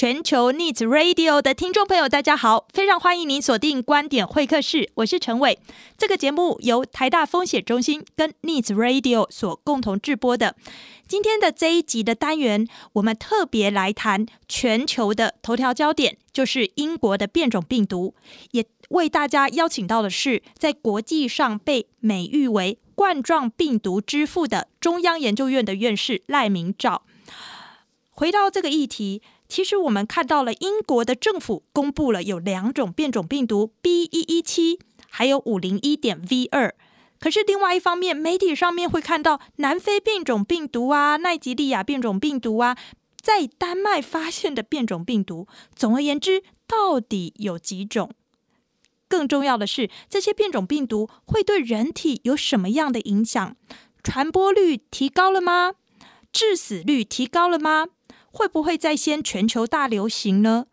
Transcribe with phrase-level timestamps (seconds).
[0.00, 5.58] 全球 Needs Radio 的听众朋友，大家好，非常欢迎您锁定观点会客室，我是陈伟。
[5.98, 10.56] 这个节目由台大风险中心跟 Needs Radio 所共同制播的。
[11.06, 18.14] 今天的这一集的单元，我们特别来谈全球的头条焦点，就是英国的变种病毒。
[18.52, 27.02] 也为大家邀请到的是，在国际上被美誉为冠状病毒之父的中央研究院的院士赖明照。
[28.08, 29.20] 回到这个议题。
[29.50, 34.78] 其实我们看到了英国的政府公布了有两种变种病毒 B 一一七，
[35.10, 36.74] 还有五零一点 V 二。
[37.18, 42.78] 可是另外一方面，媒体上面会看到南非变种病毒啊、奈及利亚变种病毒啊，
[43.20, 45.48] 在丹麦发现的变种病毒。
[45.74, 48.12] 总而言之，到底有几种？
[49.08, 53.56] 更重要的是，这些变种病毒会对人体有什么样的影响？
[54.04, 55.72] 传播率提高了吗？
[56.32, 57.88] 致死率提高了吗？
[58.30, 60.66] 会不会再掀全球大流行呢？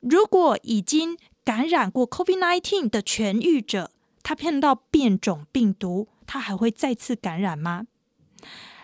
[0.00, 3.90] 如果已经感染过 COVID-19 的痊愈者，
[4.22, 7.86] 他碰到变种病毒，他还会再次感染吗？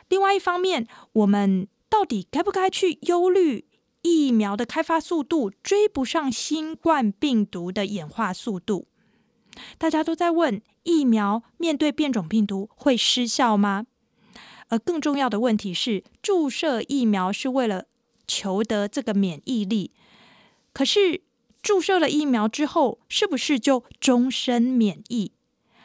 [0.09, 3.65] 另外一方面，我们到底该不该去忧虑
[4.03, 8.87] 疫苗的开发速度追不上新冠病毒的演化速度？
[9.78, 13.87] 大家都在问，疫苗面对变种病毒会失效吗？
[14.69, 17.86] 而更重要的问题是，注射疫苗是为了
[18.27, 19.92] 求得这个免疫力，
[20.72, 21.22] 可是
[21.62, 25.33] 注射了疫苗之后，是不是就终身免疫？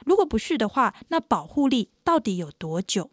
[0.05, 3.11] 如果不是的话，那保护力到底有多久？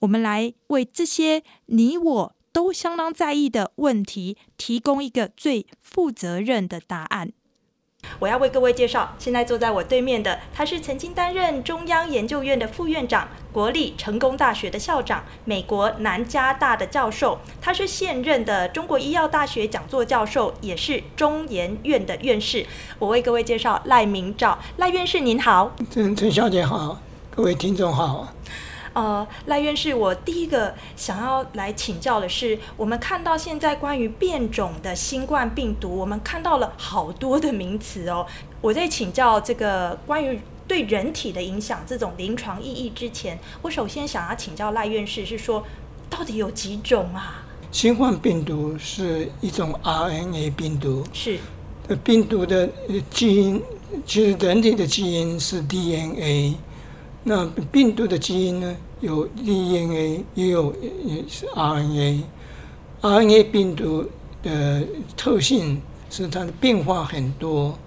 [0.00, 7.32] 我们来为这些你我都相当在意的问题，提供一个最负责任的答案。
[8.18, 22.66] 我要为各位介绍，现在坐在我对面的，他是曾经担任中央研究院的副院长、国立成功大学的校长、美国南加大的教授，他是现任的中国医药大学讲座教授，也是中研院的院士。
[22.98, 25.74] 我为各位介绍赖明照，赖院士您好。
[25.90, 27.00] 陈陈小姐好，
[27.34, 28.34] 各位听众好。
[28.92, 38.26] 呃，赖院士，我第一个想要来请教的是，我们看到现在关于变种的新冠病毒，我们看到了好多的名词哦。
[38.60, 45.64] 我在请教这个关于对人体的影响这种临床意义之前，我首先想要请教赖院士，是说
[46.08, 47.44] 到底有几种啊？
[47.70, 51.38] 新冠病毒是一种 RNA 病毒，是。
[52.02, 52.68] 病毒的
[53.10, 53.62] 基因，
[54.04, 56.56] 其实人体的基因是 DNA。
[57.22, 58.76] 那病毒的基因呢？
[59.00, 62.22] 有 DNA，也有也是 RNA。
[63.00, 64.04] RNA 病毒
[64.42, 64.82] 的
[65.16, 65.80] 特性
[66.10, 67.78] 是它的变化很多，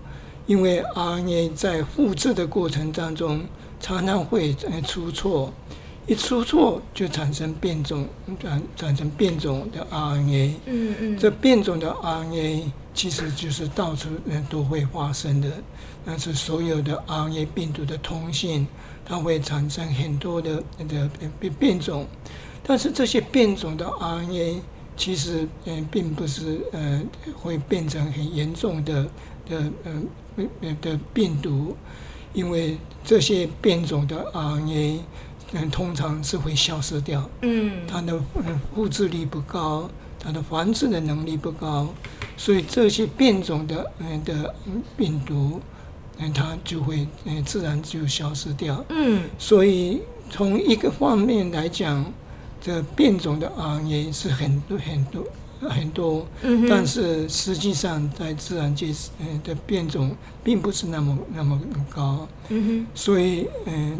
[0.48, 3.44] 因为 RNA 在复制的过程当中
[3.80, 4.56] 常常会
[4.86, 5.54] 出错，
[6.08, 8.08] 一出错就产生变种，
[8.42, 10.52] 产产生变种的 RNA。
[10.66, 11.18] 嗯嗯。
[11.18, 14.09] 这变种的 RNA 其实就是到处
[14.50, 15.50] 都会发生的，
[16.06, 18.68] 但是所有的 RNA 病毒的通信。
[19.06, 22.08] 它会产生很多的那个变变种，
[22.64, 24.62] 但是这些变种的 RNA
[24.96, 27.02] 其实嗯并不是呃
[27.36, 29.04] 会变成很严重的
[29.50, 30.08] 的嗯
[30.62, 31.75] 呃的病毒，
[32.31, 35.00] 因为这些变种的 RNA
[35.52, 39.90] 嗯通常是会消失掉，嗯，它的嗯复制力不高，
[40.24, 41.88] 它的繁殖的能力不高，
[42.38, 44.56] 所以这些变种的嗯的
[44.96, 45.60] 病毒。
[46.20, 48.86] 嗯，它就会嗯自然就消失掉。
[48.90, 52.06] 嗯，所以从一个方面来讲，
[52.62, 55.26] 这变种的 RNA 是很多很多
[55.62, 61.60] 很多，嗯，但是实际上在自然界嗯的变种并不是那么那么
[61.90, 62.28] 高。
[62.50, 63.98] 嗯哼，所以嗯，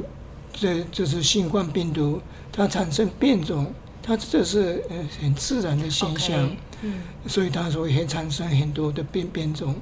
[0.54, 6.48] 这就是新冠病毒它产生变种，它这是呃很自然的现象。
[6.48, 9.74] Okay, 嗯，所以它所以会产生很多的变变种。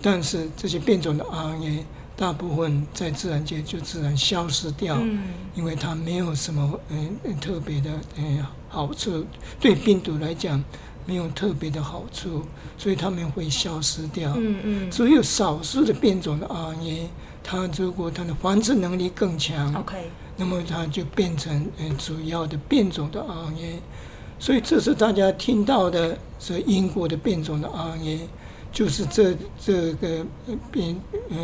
[0.00, 1.82] 但是这些变种的 RNA
[2.16, 5.24] 大部分在自然界就自然消失掉，嗯、
[5.54, 9.24] 因为它没有什么嗯特别的嗯好处，
[9.60, 10.62] 对病毒来讲
[11.04, 12.44] 没有特别的好处，
[12.78, 14.32] 所以它们会消失掉。
[14.36, 14.90] 嗯嗯。
[14.90, 17.06] 只有少数的变种的 RNA，
[17.42, 23.80] 它如果它的繁殖能力更强，OK，那么它就变成嗯主要的变种的 RNA。
[24.38, 28.20] 所以这是大家听到的是英国的变种的 RNA。
[28.70, 30.24] 就是这这个
[30.70, 30.94] 变
[31.30, 31.36] 呃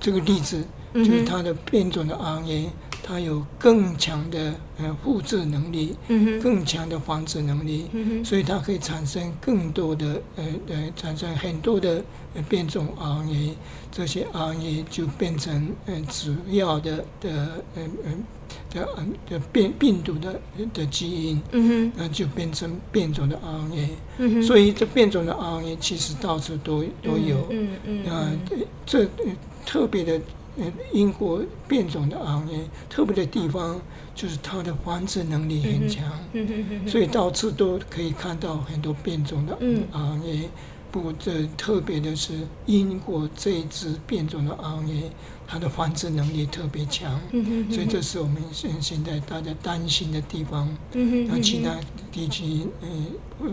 [0.00, 2.66] 这个例子，就是它的变种的 RNA
[3.00, 5.96] 它有更强的呃复制能力，
[6.42, 7.86] 更强的繁殖能力，
[8.24, 12.02] 所以它可以产生更多的呃呃产生很多的
[12.48, 13.52] 变种 RNA，
[13.90, 18.12] 这些 RNA 就变成呃主要的的呃呃
[18.70, 20.40] 的嗯的变病毒的
[20.74, 23.88] 的基因，嗯哼，那就变成变种的 RNA，
[24.18, 28.30] 嗯哼，所以这变种的 RNA 其实到处都都有，嗯嗯，啊，
[28.86, 29.08] 这
[29.66, 30.20] 特别的。
[30.92, 33.80] 英国变种的 RNA 特别的地方
[34.12, 36.04] 就是它的繁殖能力很强，
[36.84, 39.56] 所以到处都可以看到很多变种的
[39.92, 40.46] RNA。
[40.90, 42.32] 不过这特别的是
[42.66, 45.10] 英国这一支变种的 RNA，
[45.46, 47.20] 它的繁殖能力特别强，
[47.70, 50.68] 所以这是我们现现在大家担心的地方。
[51.28, 51.76] 那其他
[52.10, 52.88] 地区，呃，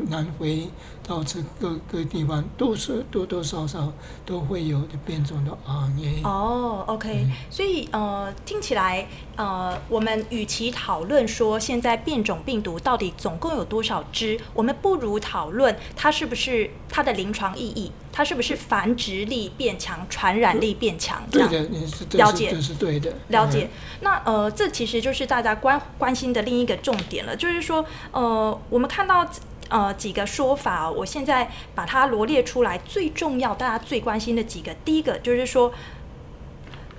[0.09, 0.69] 南非。
[1.07, 3.93] 导致各个地方都是多多少少
[4.25, 6.23] 都会有的变种的 RNA。
[6.23, 21.21] 哦，OK，嗯，所以呃，听起来呃，我们与其讨论说现在变种病毒到底总共有多少只，我们不如讨论它是不是它的临床意义，它是不是繁殖力变强、传染力变强？
[21.29, 23.13] 对的，你是了解，这是对的。
[23.27, 23.69] 了解。
[24.01, 29.23] 那呃，这其实就是大家关关心的另一个重点了，就是说呃，我们看到。
[29.69, 32.77] 呃，几个说法，我现在把它罗列出来。
[32.79, 35.73] 最重要，大家最关心的几个，第一个就是说，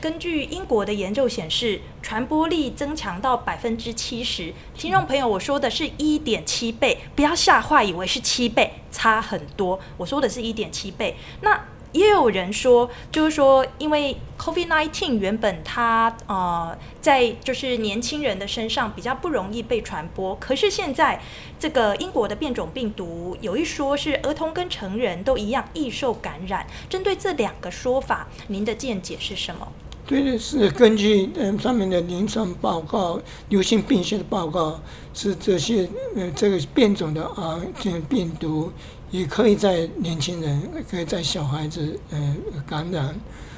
[0.01, 4.53] 根据英国的研究显示，传播力增强到百分之七十。
[4.75, 9.79] 听众朋友，我说的是一点七倍，不要吓坏，以为是七倍，差很多。
[9.97, 11.17] 我说的是一点七倍。
[11.43, 21.21] 那也有人说，就是说，因为 COVID-19 原本它呃在就是年轻人的身上比较不容易被传播，可是现在
[21.59, 26.67] 这个英国的变种病毒有一说是儿童跟成人都一样易受感染。
[26.91, 29.67] 针对这两个说法，您的见解是什么？
[30.07, 34.81] 对的，是根据嗯上面的临床报告、流行病学的报告，
[35.13, 38.71] 是这些呃这个变种的啊这病毒。
[39.11, 42.37] 也可以在年轻人，也可以在小孩子，呃，
[42.67, 43.15] 感染，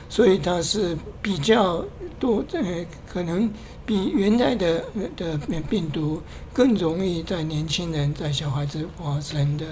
[0.08, 1.82] 所以它是比较
[2.20, 3.50] 多，呃，可能
[3.86, 4.84] 比原来的
[5.16, 6.22] 的病毒
[6.52, 9.64] 更容易在年轻人、在小孩子发生的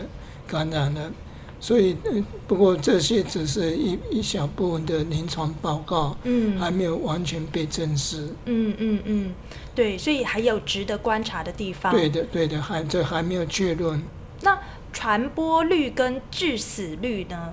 [0.46, 1.12] 感染了。
[1.61, 2.12] 所以，呃，
[2.46, 8.28] 不过这些只是一一小部分的临床报告，嗯，还没有完全被证实。
[8.44, 9.34] 嗯嗯嗯，
[9.75, 11.93] 对，所以还有值得观察的地方。
[11.93, 14.02] 对的，对的，还这还没有确认。
[14.40, 14.58] 那。
[14.96, 17.52] 传播率跟致死率呢？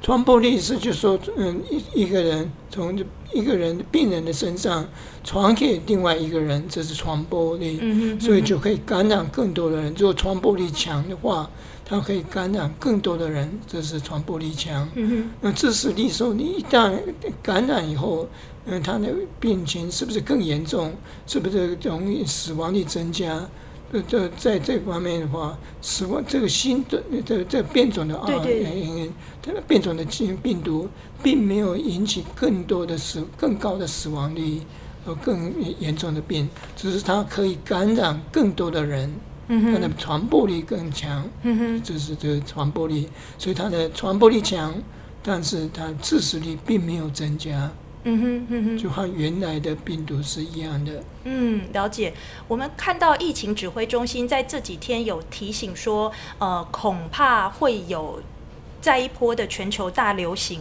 [0.00, 2.96] 传播率是就说，嗯，一一个人从
[3.32, 4.86] 一个人病人的身上
[5.24, 7.78] 传给另外一个人，这是传播率。
[7.82, 9.92] 嗯哼，所以就可以感染更多的人。
[9.98, 11.50] 如果传播力强的话，
[11.84, 14.88] 它可以感染更多的人，这是传播力强。
[14.94, 16.96] 嗯哼，那致死率说，你一旦
[17.42, 18.28] 感染以后，
[18.66, 20.92] 嗯，他的病情是不是更严重？
[21.26, 23.48] 是不是容易死亡率增加？
[23.92, 29.10] 这这在这方面的话，死亡这个新的这这变种的 RNA，
[29.40, 30.88] 这个变种的基因病毒，
[31.22, 34.60] 并没有引起更多的死更高的死亡率
[35.04, 39.14] 和更严重的病，只是它可以感染更多的人，
[39.46, 41.24] 它的传播力更强，
[41.84, 43.08] 这是这个传播力，
[43.38, 44.74] 所以它的传播力强，
[45.22, 47.70] 但是它致死率并没有增加。
[48.08, 51.02] 嗯哼嗯哼，就和原来的病毒是一样的。
[51.24, 52.14] 嗯，了解。
[52.46, 58.22] 我们看到疫情指挥中心在这几天有提醒说，呃，恐怕会有
[58.80, 60.60] 再一波的全球大流行。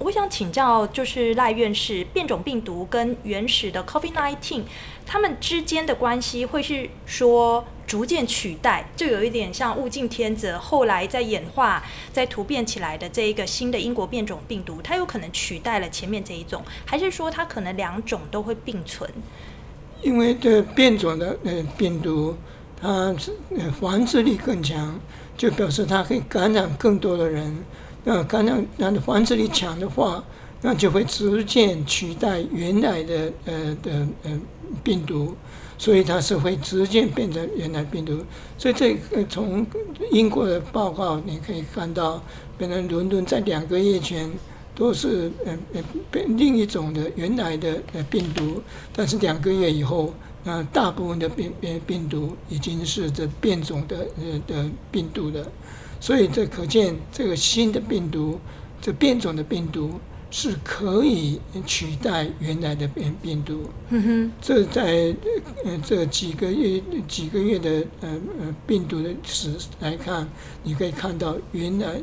[0.00, 4.62] 我想请教，就是赖院士，变种病毒跟原始的 COVID-19，
[5.04, 19.08] 它们之间的关系会是说逐渐取代，就有一点像物竞天择，后来在演化、在突变起来的这一个新的英国变种病毒，它有可能取代了前面这一种，还是说它可能两种都会并存？
[20.00, 22.34] 因为这变种的呃病毒，
[22.80, 23.36] 它是
[23.78, 24.98] 繁殖力更强，
[25.36, 27.54] 就表示它可以感染更多的人。
[28.04, 30.24] 那感染它的繁殖力强的话，
[30.62, 34.40] 那就会逐渐取代原来的呃的呃
[34.82, 35.34] 病毒，
[35.76, 38.18] 所以它是会逐渐变成原来病毒。
[38.56, 39.66] 所以这个从
[40.10, 42.22] 英国的报告你可以看到，
[42.56, 44.30] 变成伦敦在两个月前
[44.74, 48.62] 都是呃呃变另一种的原来的呃病毒，
[48.94, 50.14] 但是两个月以后，
[50.44, 55.46] 那大部分的病病病毒已经是这变种的呃的病毒了。
[56.00, 58.40] 所以这可见，这个新的病毒，
[58.80, 63.64] 这变种的病毒是可以取代原来的病病毒。
[63.90, 65.14] 嗯哼，这在
[65.64, 68.08] 呃这几个月几个月的呃
[68.40, 70.26] 呃病毒的史来看，
[70.62, 72.00] 你可以看到，原来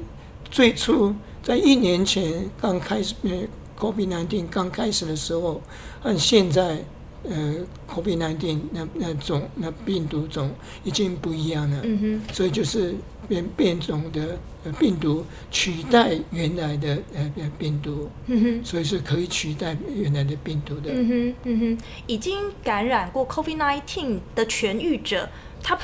[0.52, 3.32] 最初在一年前刚开始，呃
[3.80, 5.62] ，COVID-19 刚开始的时候，
[6.04, 6.84] 按现在
[7.24, 7.56] 呃
[7.90, 10.52] ，COVID-19 那那种那病毒种
[10.84, 12.94] 已经不一样了，嗯哼，所以就是
[13.28, 14.38] 变变种的
[14.80, 20.92] 病毒取代原来的呃病毒，嗯哼，所以是可以取代原来的病毒的。
[20.94, 25.30] 嗯哼，嗯哼，已经感染过 COVID-19 的痊愈者，
[25.62, 25.78] 他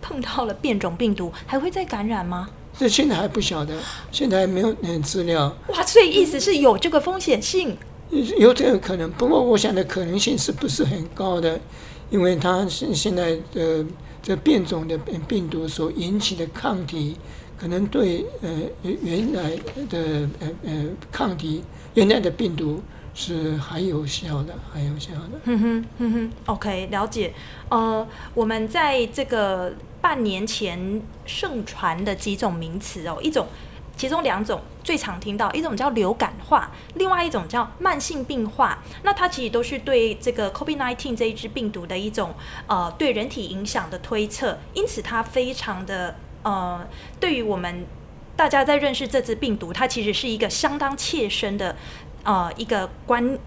[0.00, 2.48] 碰到了变种病毒，还会再感染吗？
[2.76, 3.78] 这现在还不晓得，
[4.10, 5.56] 现在还没有嗯资料。
[5.68, 7.76] 哇，所以意思是有这个风险性。
[8.10, 11.58] 有这个可能，不过我想的可能性是不是很高的？
[12.10, 13.84] 因为它现现在的
[14.22, 14.96] 这变种的
[15.26, 17.16] 病毒所引起的抗体，
[17.58, 18.50] 可能对呃
[18.82, 19.56] 原来
[19.88, 21.62] 的呃呃抗体
[21.94, 22.82] 原来的病毒
[23.14, 25.40] 是还有效的，还有效的。
[25.44, 27.32] 嗯哼，嗯哼，OK，了解。
[27.68, 33.46] 呃，我们在这个半年前盛传的几种名词哦，一种。
[33.96, 38.82] 其中两种最常听到，一种叫流感化，另外一种叫慢性病化。
[39.02, 42.34] 那它其实都是对这个 COVID-19 这一支病毒的一种
[42.66, 46.84] 呃对人体影响的推测，因此它非常的呃
[47.20, 47.86] 对于我们
[48.36, 51.76] 大家在认识这支病毒，它其实是一个相当切身的
[52.24, 53.38] 呃一个关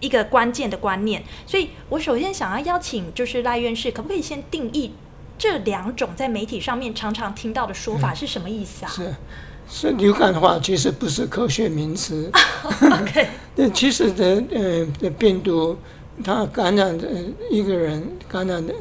[0.00, 1.24] 一个关键的观念。
[1.46, 4.92] 所以我首先想要邀请就是赖院士，可不可以先定义
[5.38, 8.92] 这两种在媒体上面常常听到的说法是什么意思啊？
[8.98, 9.14] 嗯、是。
[9.68, 12.30] 是流感的话，其实不是科学名词。
[12.80, 15.76] OK， 那其实的呃的病毒，
[16.22, 17.08] 它感染的
[17.50, 18.72] 一个人，感染的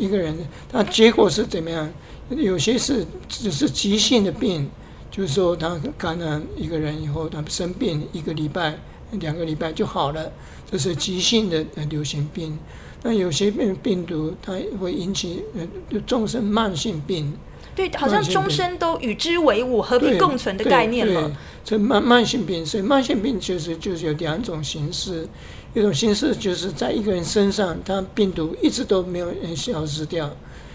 [0.00, 0.36] 一个人，
[0.70, 1.88] 它结果是怎么样？
[2.30, 4.68] 有些是只是急性的病，
[5.10, 8.78] 就是说他感染一个人以后，他生病一个礼拜、
[9.12, 10.32] 两个礼拜就好了，
[10.70, 12.58] 这是急性的流行病。
[13.02, 15.44] 那有些病病毒，它会引起
[15.92, 17.30] 呃终身慢性病。
[17.74, 21.30] 对，好像终身都与之为伍、和平共存的概念了。
[21.64, 25.26] 这慢慢性病，所以慢性病就是就是有两种形式，
[25.74, 30.30] 一种形式就是在一个人身上，他病毒一直都没有消失掉，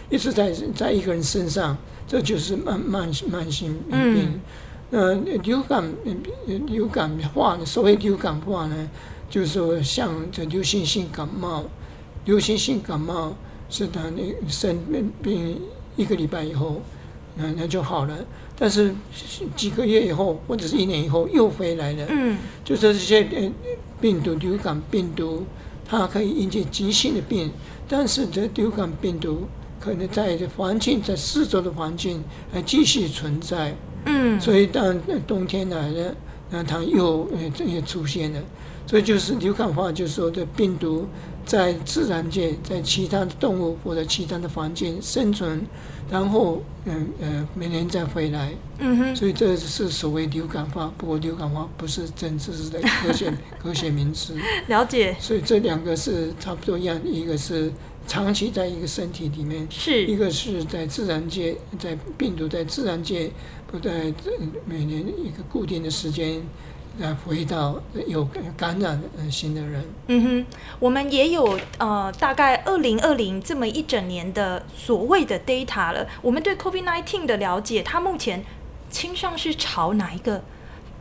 [0.10, 1.77] 一直在在一个人身上，
[2.08, 4.41] 这就是慢慢慢性病。
[4.89, 5.94] 那、嗯、流感
[6.65, 7.65] 流感化呢？
[7.65, 8.89] 所谓流感化呢，
[9.29, 11.63] 就是说像这流行性感冒，
[12.25, 13.36] 流行性感冒
[13.70, 14.77] 是他那生
[15.22, 15.62] 病。
[16.00, 16.82] 一个礼拜以后，
[17.36, 18.18] 那那就好了。
[18.58, 18.96] 但是
[19.56, 22.06] 几个月以后，或者是一年以后又回来了。
[22.10, 23.51] 嗯，就是这些
[24.01, 25.44] 病毒，流感病毒，
[25.86, 27.51] 它可以引起急性的病，
[27.88, 29.44] 但是这流感病毒
[29.79, 33.75] 可能在这环境，在四周的环境还继续存在。
[34.06, 36.15] 嗯，所以当冬天来了，
[36.50, 38.39] 那它又呃也出现了。
[38.88, 41.06] 所以就是流感化，就是说这病毒
[41.50, 45.60] 在自然界，在其他的动物或者其他的环境生存，
[46.08, 48.53] 然后嗯呃每年再回来。
[48.77, 49.15] 嗯哼。
[49.15, 54.38] 所以这是所谓流感化，不过流感化不是政治的科学 科学名词。
[54.68, 55.15] 了解。
[55.20, 57.72] 所以这两个是差不多一样，一个是
[58.06, 63.32] 长期在一个身体里面，是一个是在自然界，在病毒在自然界
[63.65, 64.13] 不在
[64.68, 66.44] 每年一个固定的时间。
[67.00, 68.27] 来回到有
[68.58, 69.84] 感染的新的人。
[70.08, 70.46] 嗯哼，
[70.79, 76.06] 我们也有呃，大概二零二零这么一整年的所谓的 data 了。
[76.22, 78.44] 我们对 COVID-19 的了解，它目前
[78.91, 80.44] 倾向是朝哪一个、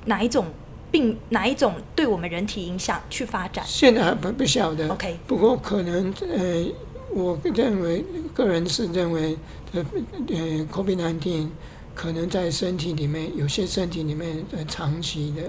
[0.05, 0.47] 哪一种
[0.93, 3.65] 病、哪一种对我们人体影响去发展？
[3.67, 4.89] 现在还不不晓得。
[4.89, 6.65] OK，不过可能呃，
[7.13, 9.37] 我认为个人是认为
[9.73, 9.85] 呃
[10.29, 10.37] 呃
[10.73, 11.49] COVID-19
[11.95, 15.43] 可能在身体里面，有些身体里面呃长期的。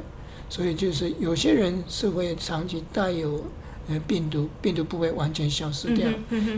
[0.49, 3.45] 所以就是有些人是会长期带有
[3.87, 6.09] 呃病毒，病毒不会完全消失掉，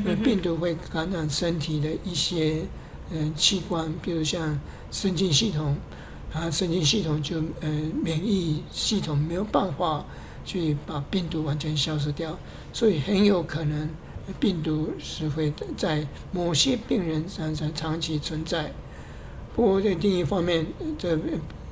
[0.05, 2.61] 呃病毒会感染身体的一些
[3.11, 4.57] 呃器官，比如像
[4.91, 5.75] 神经系统，
[6.33, 7.69] 啊神经系统就呃
[8.01, 10.05] 免疫系统没有办法
[10.45, 12.39] 去把病毒完全消失掉，
[12.71, 13.89] 所以很有可能
[14.39, 18.71] 病毒是会在某些病人身上长期存在。
[19.53, 20.65] 不过在另一方面，
[20.97, 21.09] 这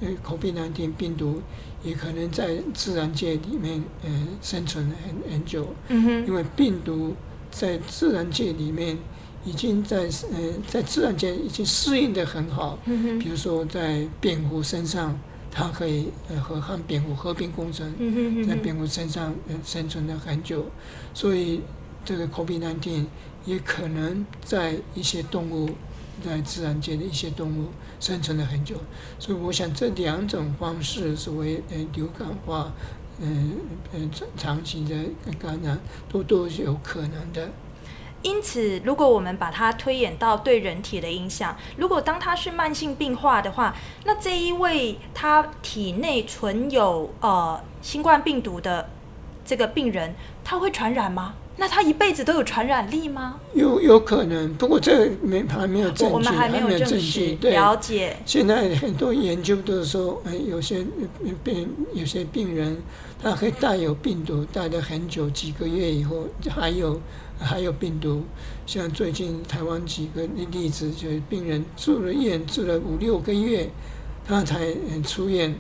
[0.02, 1.42] 呃 COVID-19 病毒。
[1.84, 7.16] 也可能在自然界里面，呃，生存很很久，嗯哼，因为病毒
[7.50, 8.98] 在自然界里面
[9.46, 15.18] 已经在呃，在自然界已经适应的很好，嗯哼，比如说在蝙蝠身上，
[15.52, 20.66] 它可以呃和和蝙蝠和平共存，嗯哼，在蝙蝠身上呃生存了很久，
[21.14, 21.62] 所以
[22.04, 23.06] 这个 COVID-19
[23.46, 25.70] 也可能在一些动物。
[26.24, 28.76] 在自然界的一些动物生存了很久，
[29.18, 32.72] 所以我想这两种方式所谓呃流感化，
[33.20, 33.58] 嗯
[33.94, 34.96] 嗯长长期的
[35.40, 35.80] 感染
[36.12, 37.50] 都都是有可能的。
[38.22, 43.74] 因此，如果我们把它推演到对人体的影响，如果当它是慢性病化的话，
[44.04, 48.90] 那这一位他体内存有呃新冠病毒的
[49.46, 51.36] 这个病人，他会传染吗？
[51.60, 53.38] 那他一辈子都有传染力吗？
[53.54, 57.36] 有有可能，不过这个没还没有证据，我们还没有证据。
[57.36, 58.16] 对，了解。
[58.26, 60.86] 现在很多研究都是说，哎，有些
[61.44, 62.78] 病有些病人，
[63.22, 67.02] 他可以带有病毒，带了很久，几个月以后还有
[67.38, 68.24] 还有病毒。
[68.66, 73.70] 像最近台湾几个例子，就是病人住了院住了五六个月，
[74.26, 74.74] 他才
[75.04, 75.54] 出院。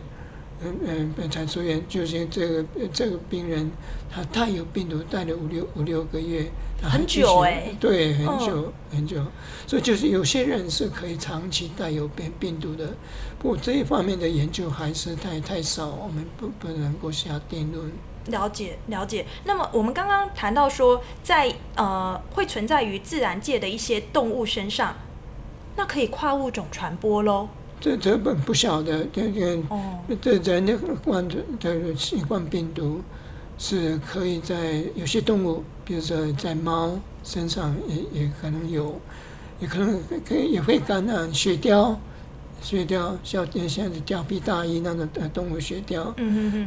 [0.61, 3.71] 嗯嗯，才出院，就是这个这个病人，
[4.11, 6.51] 他带有病毒带了五六五六个月，
[6.81, 9.23] 很久哎、欸，对，很久、哦、很久，
[9.65, 12.93] 所以就是有些人是可以长期带有病病毒的，
[13.39, 17.91] 不过这一方面的研究还是太太少，我们不不能够下定论。
[18.25, 19.25] 了解了解。
[19.45, 24.95] 那么我们刚刚谈到说，在呃会存在于自然界的一些动物身上，
[25.77, 27.47] 那可以跨物种传播喽。
[27.79, 29.31] 这这本不晓得，这
[30.21, 33.01] 这这人的冠的的新冠病毒
[33.57, 38.99] 是可以在有些动物，比如说在猫身上也也可能有，
[39.59, 41.95] 也可能可以也会感染雪貂，
[42.61, 46.13] 雪貂像像貂皮大衣那种的动物雪貂，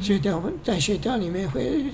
[0.01, 1.85] 雪貂在雪貂里面会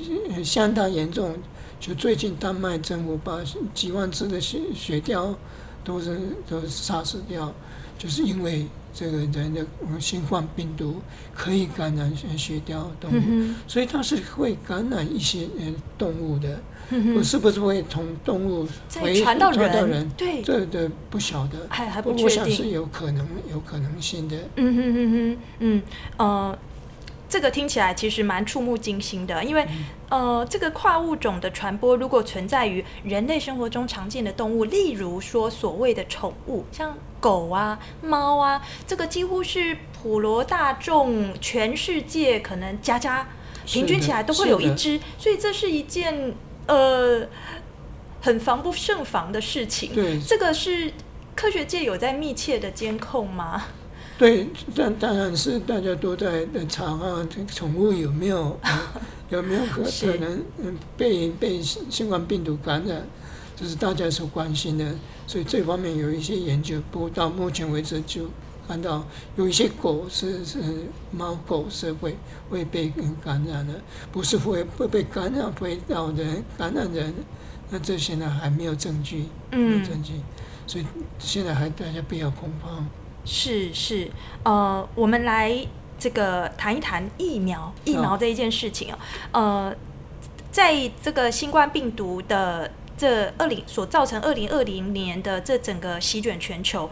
[0.44, 1.34] 相当严重，
[1.80, 3.40] 就最近丹麦政府把
[3.74, 5.34] 几万只的雪雪貂
[5.82, 7.52] 都是都杀死掉，
[7.98, 8.64] 就是因为。
[8.94, 9.64] 这个人的
[10.00, 11.00] 新冠病毒
[11.32, 16.58] 可以感染血貂动物，嗯，所以它是会感染一些呃动物的，
[17.14, 18.66] 我，是不是会从动物
[19.00, 20.08] 回传到人？
[20.16, 24.36] 对，这个不晓得，还还不确定，我想是有可能有可能性的。
[24.56, 25.82] 嗯哼哼哼，嗯
[26.16, 26.58] 呃。
[27.28, 29.66] 这个听起来其实蛮触目惊心的，因为，
[30.08, 43.28] 呃，这个跨物种的传播如果存在于人类生活中常见的动物，例如说所谓的宠物，像狗啊、猫啊，这个几乎是普罗大众全世界可能家家
[43.66, 46.34] 平均起来都会有一只，所以这是一件
[46.66, 47.26] 呃
[48.22, 49.94] 很防不胜防的事情。
[49.94, 50.92] 对，这个是
[51.34, 53.66] 科学界有在密切的监控吗？
[54.18, 58.78] 对，当当然是大家都在查啊，这个宠物有没有、嗯、
[59.30, 60.44] 有没有可可能
[60.96, 63.06] 被被新冠病毒感染，
[63.54, 64.92] 这是大家所关心的。
[65.24, 68.28] 所以这方面有一些研究，不过到目前为止就
[68.66, 69.06] 看到
[69.36, 70.58] 有一些狗是是
[71.12, 72.16] 猫狗是会
[72.50, 72.92] 会被
[73.24, 73.74] 感染的，
[74.10, 77.14] 不是会会被感染会让人感染人，
[77.70, 80.14] 那这些呢还没有证据，没有证据，
[80.66, 80.84] 所以
[81.20, 82.84] 现在还大家不要恐慌。
[83.30, 84.10] 是是，
[84.42, 85.54] 呃，我们来
[85.98, 88.98] 这个谈一谈疫苗疫苗这一件事情啊，
[89.32, 89.76] 呃，
[90.50, 96.90] 在这个新冠病毒的这二零所造成二零二零年的这整个席卷全球。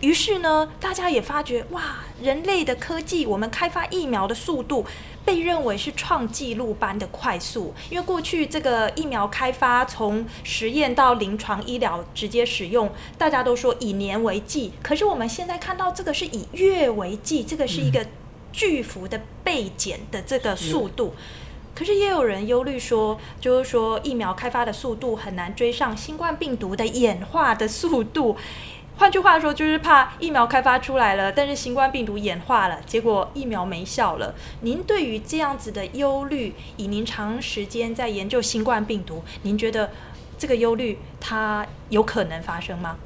[0.00, 4.84] 于是呢，大家也发觉哇，人类的科技，我们开发疫苗的速度
[5.26, 7.74] 被认为是创纪录般的快速。
[7.90, 14.72] 因为过去这个疫苗开发从实验到临床医疗直接使用，大家都说以年为计。
[14.82, 18.06] 可是我们现在看到这个是以月为计，这个是一个
[18.52, 21.14] 巨幅的倍减的这个速度。
[21.74, 28.34] 可是也有人忧虑说，就是说疫苗开发的速度很难追上新冠病毒的演化的速度。
[28.98, 34.34] 换句话说，就是怕疫苗开发出来了，但是新冠病毒演化了，结果疫苗没效了。
[34.62, 39.90] 您对于这样子的忧虑，以您长时间在研究新冠病毒，您觉得
[40.38, 42.96] 这个忧虑它有可能发生吗？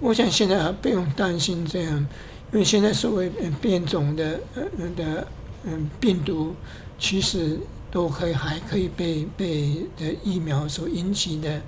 [0.00, 2.06] 我想现在还不用担心这样，
[2.52, 4.62] 因为现在所谓变种的呃
[4.94, 5.26] 的
[5.64, 6.54] 嗯病毒，
[6.98, 7.58] 其实
[7.90, 11.62] 都可以还可以被被的疫苗所引起的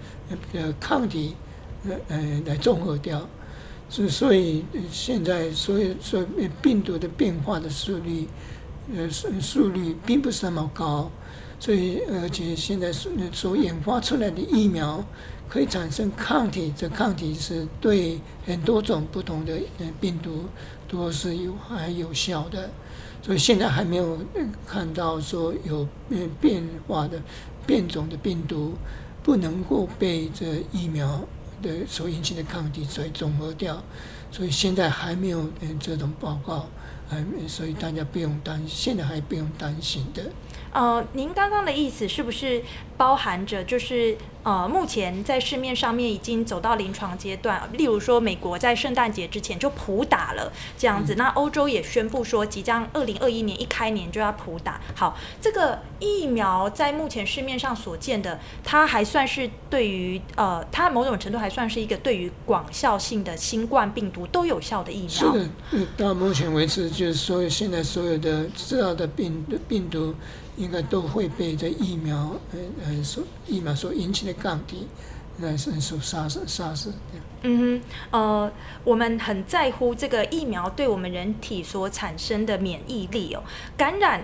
[0.52, 1.34] 呃抗体
[1.88, 3.26] 呃呃来综合掉。
[3.90, 6.26] 是，所以现在所以所有
[6.60, 8.26] 病毒的变化的速率，
[8.96, 11.08] 呃，速速率并不是那么高，
[11.60, 15.04] 所以而且现在所所研发出来的疫苗
[15.48, 19.56] 可以产生抗体，这抗体是对很多种不同的
[20.00, 20.46] 病毒
[20.88, 22.68] 都是有还有效的，
[23.22, 24.18] 所以现在还没有
[24.66, 25.86] 看到说有
[26.40, 27.22] 变化的
[27.64, 28.72] 变种的病毒
[29.22, 31.20] 不能够被这疫苗。
[31.64, 33.82] 的所引起的抗体所以综合掉，
[34.30, 35.50] 所以现在还没有
[35.80, 36.68] 这种报告，
[37.08, 40.30] 还所以大家不用担，现在还不用担心的。
[40.72, 42.62] 呃，您刚刚的意思是不是
[42.96, 44.16] 包含着就是？
[44.44, 54.78] 呃，目前在市面上面已经走到临床阶段，例如说美国在圣诞节之前就普打了这样子，嗯、那欧洲也宣布说即将二零二一年一开年就要普打。
[54.94, 65.08] 好，这个疫苗在目前市面上所见的，它还算是对于呃，它某种程度还算是一个对于广效性的新冠病毒都有效的疫苗。
[65.08, 65.48] 是的，
[65.96, 70.14] 到目前为止，就是所有现在所有的知道的病病毒，
[70.58, 74.33] 应该都会被这疫苗呃呃所疫苗所引起的。
[74.42, 74.88] 降低
[75.38, 76.92] 来生素杀死杀死。
[77.42, 78.52] 嗯哼，呃，
[78.84, 83.42] 我们很在乎这个疫苗对我们人体所产生的免疫力哦。
[83.76, 84.22] 感染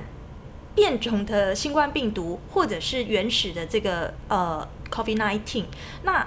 [0.74, 5.64] 变种的新冠病毒，或者是原始的这个呃，COVID nineteen，
[6.04, 6.26] 那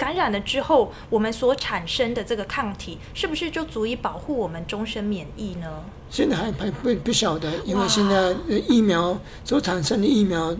[0.00, 5.68] 感染了之后，我们所产生的这个抗体，是不是就足以保护我们终身免疫呢？
[6.08, 8.34] 现在还还不不晓得，因为现在
[8.66, 10.56] 疫苗所产生的疫苗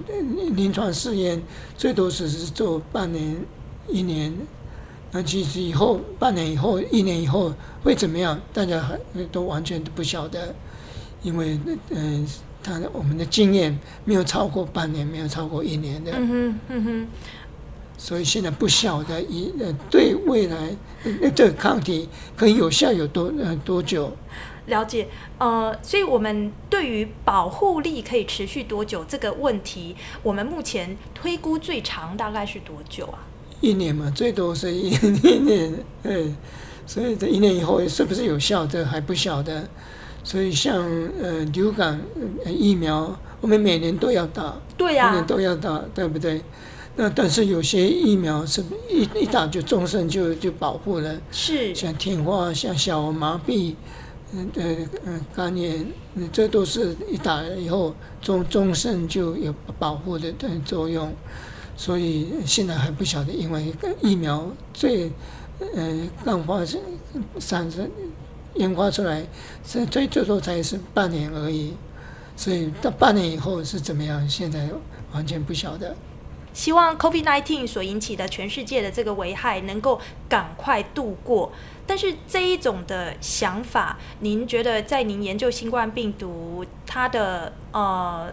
[0.55, 1.43] 临床试验
[1.75, 3.35] 最多只是做半年、
[3.89, 4.31] 一年。
[5.13, 8.39] 那其实以后半年以后、一年以后会怎么样？
[8.53, 8.97] 大家还
[9.33, 10.55] 都完全都不晓得，
[11.23, 12.25] 因为嗯，
[12.63, 16.13] 他我们的经验没有超过半年，没有超过一年的。
[16.15, 17.09] 嗯哼，嗯哼。
[18.03, 20.75] 所以现在不晓得一呃，对未来
[21.37, 24.11] 这个抗体可以有效有多呃多久？
[24.69, 33.19] 了解，呃，所以我们对于保护力可以持续多久这个问题，我们目前推估最长大概是多久啊？
[33.61, 34.89] 一年嘛，最多是一
[35.23, 36.35] 一年，嗯，
[36.87, 39.69] 所以这一年以后是不是有效，这还不晓得。
[40.25, 40.75] 所以像
[41.23, 42.01] 呃流感
[42.47, 46.41] 疫苗，我们每年都要打，对呀、啊，每年都要打，对不对？
[46.97, 53.75] 那但是有些疫苗是一一打就终身就就保护了，是像天花、像小儿麻痹，
[54.33, 54.77] 嗯呃
[55.07, 55.87] 嗯肝炎，
[56.33, 61.11] 这都是一打了以后终终身就有保护的的作用。
[61.77, 63.73] 所以现在还不晓得，因为
[64.03, 65.11] 疫苗最
[65.75, 66.79] 呃刚发生
[67.39, 67.89] 产生
[68.57, 69.25] 研发出来，
[69.65, 71.73] 最最最多才是半年而已。
[72.37, 74.69] 所以到半年以后是怎么样，现在
[75.13, 75.97] 完全不晓得。
[76.61, 81.51] 希望 COVID-19 所引起的全世界的这个危害能够赶快度过。
[81.87, 88.31] 但是这一种的想法，您觉得在您研究新冠病毒它的呃？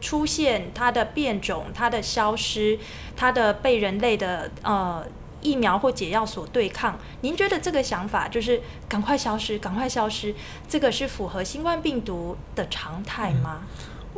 [0.00, 2.78] 出现它的变种、它的消失、
[3.16, 5.04] 它的被人类的呃
[5.40, 10.32] 疫苗或解药所对抗，您觉得这个想法就是赶快消失、赶快消失，
[10.68, 13.62] 这个是符合新冠病毒的常态吗？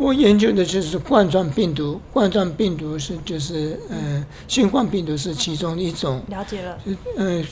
[0.00, 6.22] 我研究的就是冠状病毒，冠状病毒是就是呃新冠病毒是其中一种。
[6.28, 6.78] 了解了。
[7.16, 7.44] 呃，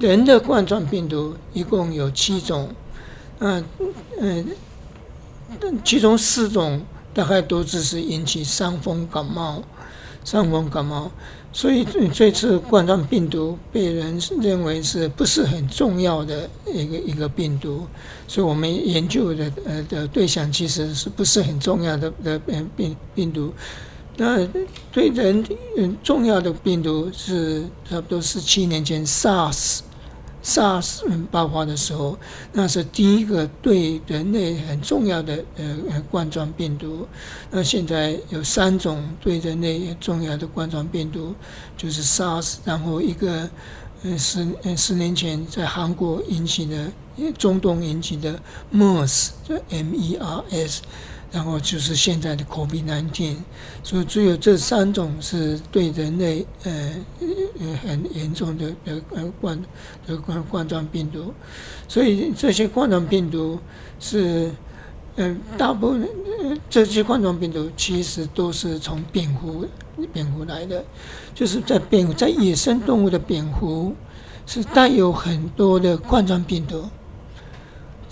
[0.00, 2.68] 人的冠状病毒一共有七种，
[3.38, 4.46] 嗯、呃、嗯、
[5.60, 6.84] 呃，其中四种。
[7.16, 9.62] 大概都只是引起伤风感冒，
[10.26, 11.08] 伤风感冒，
[11.52, 17.86] 所以这次冠状病毒被人认为是不是很重要的一个一个病毒，
[18.26, 22.36] 所以我们研究的呃的对象其实是不是很重要的的
[22.76, 23.54] 病病毒。
[24.16, 24.44] 那
[24.90, 29.78] 对人嗯重要的病毒是差不多是七年前 SARS。
[30.46, 32.16] SARS 爆发的时候，
[32.52, 37.04] 那是第一个对人类很重要的呃冠状病毒。
[37.50, 41.34] 那现在有三种对人类重要的冠状病毒，
[41.76, 43.50] 就是 SARS，然后一个
[44.04, 46.92] 呃十呃十年前在韩国引起的
[47.36, 48.40] 中东引起的
[48.72, 50.82] MERS，就 M-E-R-S。
[51.36, 53.36] 然后就是现在的 COVID-19，
[53.82, 56.94] 所以只有这三种是对人类呃
[57.82, 59.62] 很严重的的呃冠
[60.06, 61.34] 的冠冠状病毒，
[61.86, 63.58] 所以这些冠状病毒
[64.00, 64.50] 是
[65.16, 66.08] 嗯、大部分
[66.70, 69.66] 这些冠状病毒其实都是从蝙蝠
[70.12, 70.82] 蝙蝠来的，
[71.34, 73.94] 就是在蝙在野生动物的蝙蝠
[74.46, 76.88] 是带有很多的冠状病毒。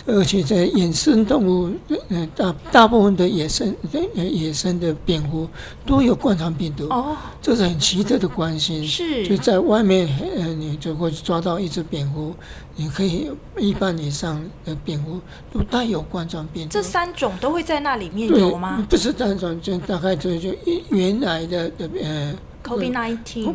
[0.07, 1.73] 而且在野生动物，
[2.11, 3.75] 呃，大大部分的野生
[4.15, 5.49] 呃野生的蝙蝠
[5.87, 8.87] 都有冠状病毒，哦，这是很奇特的关系。
[8.87, 12.35] 是，就在外面，呃，你就会抓到一只蝙蝠，
[12.77, 15.19] 你可以一半以上的蝙蝠
[15.51, 16.73] 都带有冠状病毒。
[16.73, 18.87] 这三种都会在那里面有吗？
[18.91, 20.55] 不是三种，就大概就就
[20.91, 23.55] 原来的的呃，COVID-19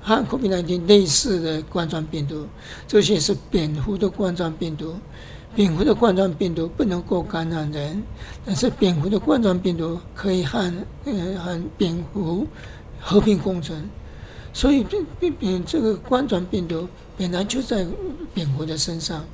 [0.00, 2.46] 和 COVID-19 类似的冠状病毒，
[2.86, 4.94] 这些是蝙蝠的冠状病毒。
[5.54, 8.00] 蝙蝠的冠状病毒不能够感染人，
[8.44, 10.72] 但是蝙蝠的冠状病毒可以和
[11.04, 12.46] 呃和蝙蝠
[13.00, 13.82] 和平共存，
[14.52, 17.84] 所以病病病这个冠状病毒本来就在
[18.32, 19.24] 蝙蝠的身上，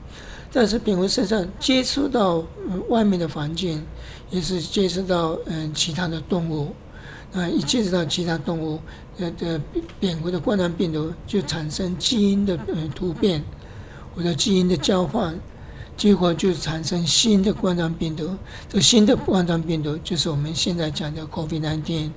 [0.50, 2.42] 但是蝙蝠身上接触到
[2.88, 3.84] 外面的环境，
[4.30, 6.72] 也是接触到嗯其他的动物，
[7.34, 8.80] 啊一接触到其他动物，
[9.18, 9.60] 呃的
[10.00, 13.44] 蝙蝠的冠状病毒就产生基因的呃突变
[14.14, 15.38] 或者基因的交换。
[15.96, 18.36] 结果就产生新的冠状病毒，
[18.68, 22.10] 这新的冠状病毒就是我们现在讲的 COVID-19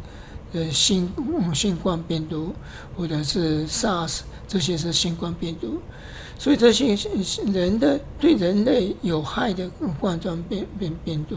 [0.51, 1.11] 的新
[1.53, 2.53] 新冠病毒，
[2.95, 5.79] 或者是 SARS，这些是新冠病毒。
[6.39, 6.95] 所以这些
[7.51, 9.67] 人的对人类有害的
[9.99, 11.35] 冠状病病病毒，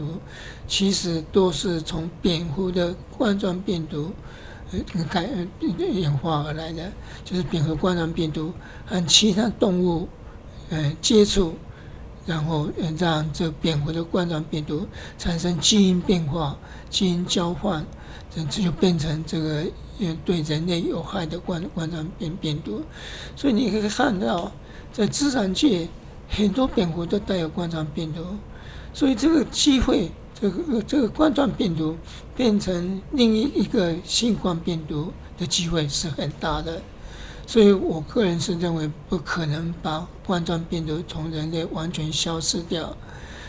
[0.67, 4.11] 其实都是从蝙蝠的冠状病毒，
[4.71, 5.27] 呃改
[5.59, 6.91] 演化而来的，
[7.25, 8.53] 就是蝙蝠冠状病毒
[8.85, 10.07] 和其他动物
[10.69, 11.55] 呃接触，
[12.25, 16.57] 然后让这蝙蝠的冠状病毒产生基因变化、
[16.89, 17.85] 基因交换，
[18.29, 19.65] 这就变成这个
[20.25, 22.81] 对人类有害的冠冠状病病毒。
[23.35, 24.51] 所以你可以看到，
[24.91, 25.87] 在自然界
[26.29, 28.25] 很多蝙蝠都带有冠状病毒，
[28.93, 30.11] 所以这个机会。
[30.33, 31.95] 这个这个冠状病毒
[32.35, 36.81] 变成另一一个新冠病毒的机会是很大的，
[37.45, 42.95] 所以我个人是认为不可能把冠状病毒从人类完全消失掉。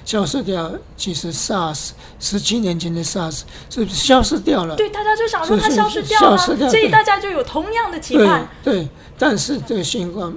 [0.04, 4.74] 消失掉，其实 SARS 十七年前的 SARS 是不是消失掉了？
[4.74, 8.48] 对，大家就想说它消失掉了，所以大家就有同样的期盼。
[8.64, 10.32] 对，对，但是这个新冠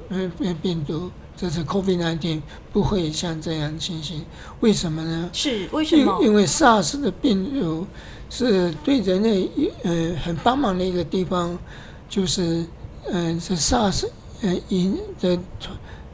[0.61, 1.09] 病毒。
[1.37, 2.41] 这是 COVID-19
[2.71, 4.23] 不会像这样情形，
[4.61, 5.29] 为什么呢？
[5.33, 6.17] 是为什么？
[6.23, 7.85] 因为 SARS 的病毒
[8.29, 9.51] 是对人类
[9.83, 11.59] 呃很帮忙的一个地方，
[12.07, 12.65] 就是
[13.11, 14.05] 嗯，这 SARS
[14.41, 15.37] 呃引的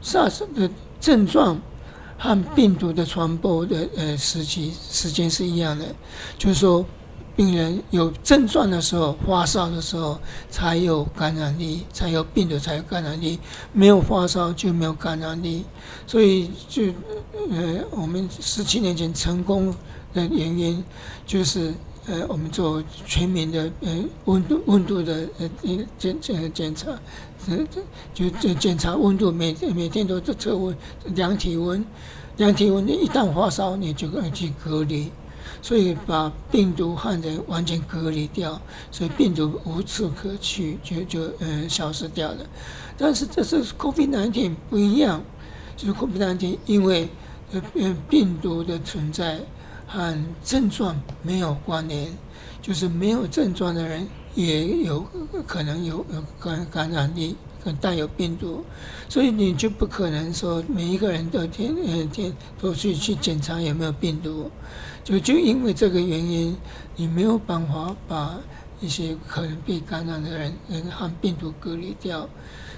[0.02, 1.60] SARS 的症状
[2.18, 5.86] 和病毒的传播的呃时期时间是一样的，
[6.38, 6.84] 就是说。
[7.34, 13.38] 病人有症状的时候，发烧的时候才有感染力，才有病毒才有感染力。
[13.72, 15.64] 没有发烧就没有感染力，
[16.06, 16.82] 所以就
[17.50, 19.74] 呃，我们十七年前成功
[20.12, 20.84] 的原因
[21.26, 21.72] 就是
[22.06, 25.50] 呃，我们做全民的呃温度温度的呃
[25.98, 26.90] 检检检查，
[27.48, 27.58] 呃
[28.12, 30.76] 就就检查温度，每每天都测温
[31.14, 31.84] 量体温，
[32.36, 35.10] 量体温，一旦发烧你就要去隔离。
[35.60, 38.60] 所以把病毒和人完全隔离掉，
[38.90, 42.38] 所以病毒无处可去，就就嗯消失掉了。
[42.98, 45.22] 但是这是 COVID-19 不一样，
[45.76, 47.08] 就是 COVID-19 因为
[47.74, 49.38] 嗯病毒的存在
[49.92, 52.10] 和症状没有关联，
[52.62, 55.06] 就是没有症状的人也有
[55.46, 57.36] 可能有有感感染力。
[57.80, 58.64] 带有病毒，
[59.08, 64.50] 所以你就不可能说每一个人都天天天都去去检查有没有病毒，
[65.04, 66.56] 就就因为这个原因，
[66.96, 68.36] 你没有办法把
[68.80, 72.28] 一些可能被感染的人人和病毒隔离掉，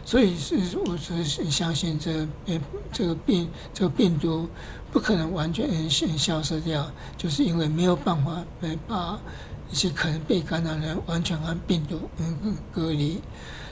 [0.04, 2.60] 所以是我是相信这呃
[2.92, 4.46] 这个病这个病毒
[4.94, 9.18] 不可能完全消消失掉，就是因为没有办法来把
[9.68, 13.20] 一些可能被感染的人完全按病毒嗯隔离。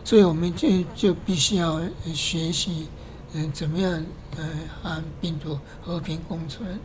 [0.04, 1.80] 所以我们就就必须要
[2.12, 2.88] 学习，
[3.34, 4.04] 嗯，怎么样，
[4.36, 4.48] 嗯，
[4.82, 6.76] 和病毒和平共存。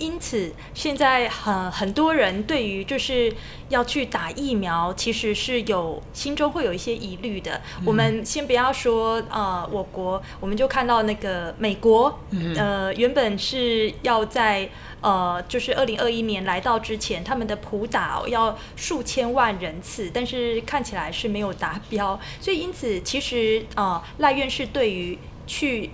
[0.00, 3.30] 因此，现在很很多人对于就是
[3.68, 7.60] 要去打疫苗，其实是有心中会有一些疑虑的。
[7.80, 14.70] 嗯、我们先不要说呃，我国，我们就看到那个美国，嗯、呃，原本是要在
[15.02, 22.18] 呃，就是二零二一年来到之前，他们的普打要数千万人次，但是看起来是没有达标。
[22.40, 25.90] 所以，因此，其实呃，赖院士对于去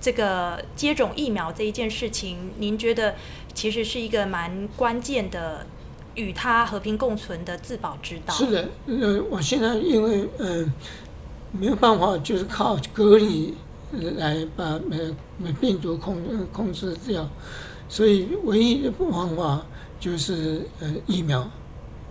[0.00, 3.14] 这个接种疫苗这一件事情，您觉得？
[3.60, 5.66] 其实是一个蛮关键的，
[6.14, 8.32] 与它和平共存的自保之道。
[8.32, 10.72] 是的，呃，我现在因为嗯、呃、
[11.52, 13.54] 没有办法，就是靠隔离
[14.16, 15.14] 来把呃
[15.60, 16.16] 病毒控
[16.50, 17.28] 控制掉，
[17.86, 19.62] 所以唯一的方法
[20.00, 21.46] 就是呃疫苗，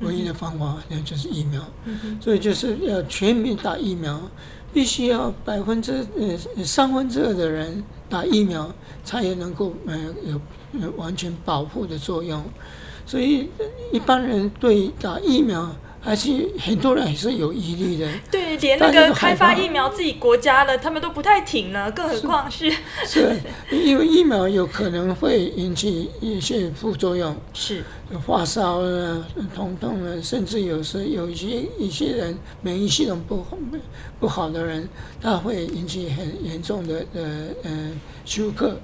[0.02, 1.60] 唯一的方法那就是疫苗。
[1.86, 2.20] 嗯。
[2.22, 4.22] 所以就是要全民打疫苗，
[4.74, 8.72] 必须要百分之呃三分之二的人打疫苗，
[9.04, 10.40] 才也能够呃有。
[10.98, 12.44] 完全保护的作用，
[13.04, 13.50] 所以
[13.92, 15.68] 一般人对打疫苗
[16.02, 18.10] 还是很多人还是有疑虑的。
[18.32, 22.72] 对，连那个开发疫苗自己国家的，他们都不太挺了，更何况是
[23.06, 23.38] 是，
[23.70, 27.84] 因为疫苗有可能会引起一些副作用，是
[28.26, 33.46] 发烧啊、疼痛啊，甚至有时有一些一些人免疫系统不
[34.20, 34.88] 不好的人，
[35.22, 37.92] 他会引起很严重的呃呃
[38.26, 38.78] 休克。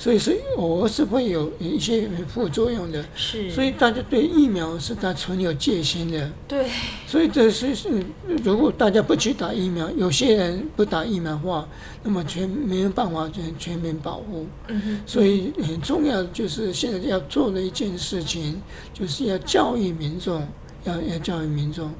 [0.00, 6.70] 所以是偶尔是会有一些副作用的，是，所以大家对疫苗是它存有戒心的，对，
[7.06, 8.02] 所以这是是
[8.42, 11.68] 如果大家不去打疫苗，有些人不打疫苗的话，
[12.02, 18.58] 那么全没有办法全全面保护，嗯哼，所以很重要就是现在要做的一件事情，
[18.94, 20.48] 就是要教育民众，
[20.84, 21.92] 要要教育民众，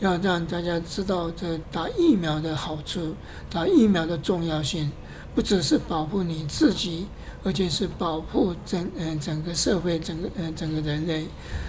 [0.00, 3.14] 要让大家知道这打疫苗的好处，
[3.48, 4.92] 打疫苗的重要性，
[5.34, 7.06] 不只是保护你自己。
[7.46, 11.24] 而且是保护整嗯、呃、整个社会整个嗯、呃、整个人类，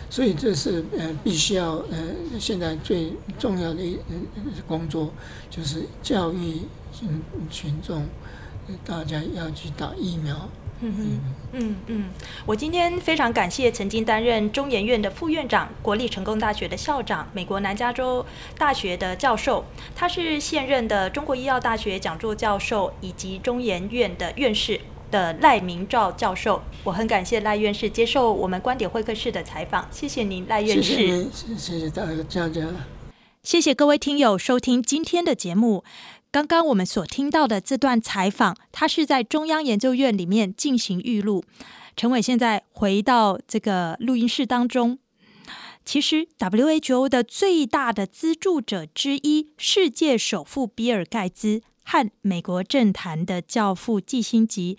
[0.09, 1.97] 所以这是呃必须要呃
[2.39, 3.95] 现在最重要的一
[4.67, 5.13] 工作，
[5.51, 6.61] 就是教育
[6.91, 8.07] 群群众，
[8.83, 10.49] 大家要去打疫苗，
[10.81, 11.19] 嗯嗯。
[11.53, 12.05] 嗯嗯，
[12.45, 18.25] 我今天非常感谢曾经担任中研院的副院长、国立成功大学的校长、美国南加州
[18.57, 19.63] 大学的教授，
[19.95, 24.81] 他是现任的中国医药大学讲座教授以及中研院的院士
[25.11, 26.61] 的赖明照教授。
[26.83, 31.29] 我很感谢赖院士接受我们观点会客室的采访，谢谢您，赖院士。
[31.31, 32.49] 谢谢，大家。
[33.43, 35.83] 谢谢各位听友收听今天的节目。
[36.29, 41.43] 刚刚我们所听到的这段采访，它是在中央研究院里面进行预录。
[41.95, 44.99] 陈伟现在回到这个录音室当中。
[45.85, 54.77] 其实，WHO 的最大的资助者之一，世界首富比尔盖茨和美国政坛的教父季辛吉，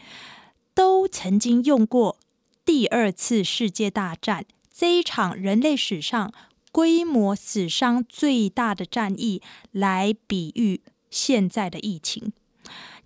[0.75, 2.19] 都曾经用过
[2.67, 6.31] 第二次世界大战这一场人类史上
[6.71, 9.41] 规模死伤最大的战役
[9.73, 10.83] 来比喻。
[11.09, 12.35] 现在的疫情，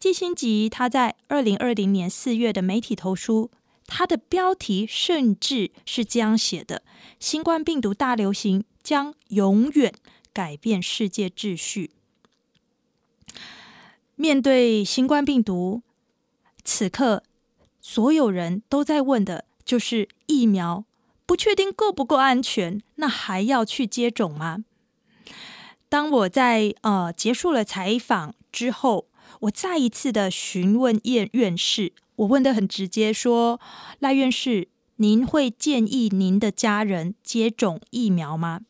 [0.01, 3.53] 季辛吉他在二零二零年四月的媒体投书，
[3.87, 6.83] 他的标题甚至是这样写的
[7.21, 9.95] ：“新冠病毒大流行将永远
[10.33, 11.93] 改变世界秩序。”
[14.23, 15.83] 面对新冠病毒，
[16.63, 17.25] 此刻
[17.81, 20.85] 所有人都在问的就是疫苗
[21.27, 24.59] 不确定够不够安全，那还要去接种吗？
[25.89, 29.09] 当我在呃结束了采访之后，
[29.41, 33.61] 我再一次的询问叶院士，我问得很直接说，说
[33.99, 38.61] 赖院士，您会建议您的家人接种疫苗吗？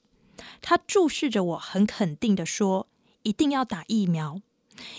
[0.62, 2.88] 他注视着我，很肯定的说，
[3.24, 4.40] 一定要打疫苗，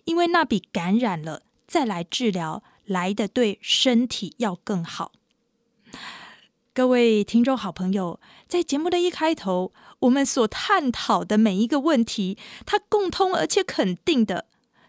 [0.06, 5.12] 因为那比感染了再来治疗来的对身体要更好。
[6.74, 14.48] 各位听众好朋友，在节目的一开头，我们所探讨的每一个问题，它共通而且肯定的，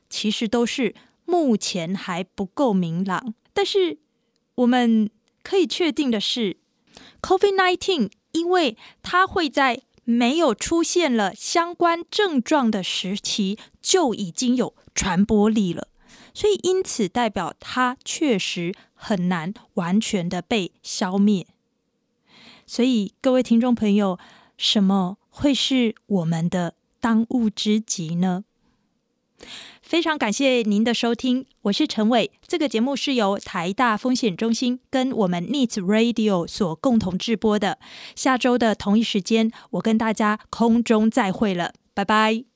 [0.08, 0.94] 其实都是
[1.26, 3.34] 目前还不够明朗。
[3.52, 3.98] 但是
[4.54, 5.10] 我们
[5.42, 6.56] 可以确定的是
[7.20, 15.88] ，COVID-19 因为它会在没有出现了相关症状的时期就已经有传播力了，
[16.32, 21.46] 所以因此代表它确实很难完全的被消灭。
[22.66, 24.18] 所以，各位听众朋友，
[24.56, 28.44] 什么会是我们的当务之急呢？
[29.82, 32.30] 非常感谢您的收听，我是陈伟。
[32.46, 37.78] 这个节目是由台大风险中心跟我们 Needs Radio 所共同制播的。
[38.16, 42.53] 下周的同一时间，我跟大家空中再会了，拜拜。